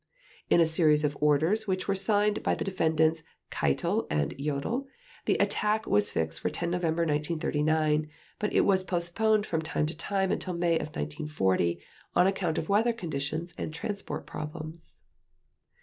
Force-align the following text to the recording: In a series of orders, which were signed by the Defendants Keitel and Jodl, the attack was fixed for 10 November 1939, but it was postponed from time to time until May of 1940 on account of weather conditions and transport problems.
In 0.49 0.59
a 0.59 0.65
series 0.65 1.03
of 1.03 1.15
orders, 1.21 1.67
which 1.67 1.87
were 1.87 1.93
signed 1.93 2.41
by 2.41 2.55
the 2.55 2.63
Defendants 2.63 3.21
Keitel 3.51 4.07
and 4.09 4.35
Jodl, 4.35 4.87
the 5.25 5.35
attack 5.35 5.85
was 5.85 6.09
fixed 6.09 6.39
for 6.39 6.49
10 6.49 6.71
November 6.71 7.03
1939, 7.03 8.09
but 8.39 8.51
it 8.51 8.61
was 8.61 8.83
postponed 8.83 9.45
from 9.45 9.61
time 9.61 9.85
to 9.85 9.95
time 9.95 10.31
until 10.31 10.55
May 10.55 10.77
of 10.79 10.87
1940 10.87 11.79
on 12.15 12.25
account 12.25 12.57
of 12.57 12.67
weather 12.67 12.93
conditions 12.93 13.53
and 13.59 13.71
transport 13.71 14.25
problems. 14.25 15.03